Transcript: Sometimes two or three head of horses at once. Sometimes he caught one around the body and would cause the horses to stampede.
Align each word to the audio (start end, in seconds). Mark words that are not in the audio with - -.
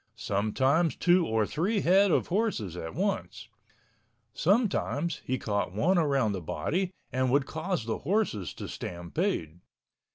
Sometimes 0.15 0.95
two 0.95 1.27
or 1.27 1.45
three 1.45 1.81
head 1.81 2.09
of 2.09 2.29
horses 2.29 2.75
at 2.75 2.95
once. 2.95 3.49
Sometimes 4.33 5.21
he 5.25 5.37
caught 5.37 5.73
one 5.73 5.99
around 5.99 6.31
the 6.31 6.41
body 6.41 6.89
and 7.11 7.29
would 7.31 7.45
cause 7.45 7.85
the 7.85 7.99
horses 7.99 8.55
to 8.55 8.67
stampede. 8.67 9.59